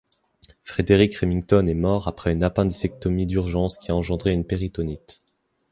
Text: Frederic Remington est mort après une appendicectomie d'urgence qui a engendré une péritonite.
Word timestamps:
Frederic 0.63 1.13
Remington 1.17 1.67
est 1.67 1.75
mort 1.75 2.07
après 2.07 2.31
une 2.33 2.41
appendicectomie 2.41 3.27
d'urgence 3.27 3.77
qui 3.77 3.91
a 3.91 3.95
engendré 3.95 4.31
une 4.33 4.45
péritonite. 4.47 5.21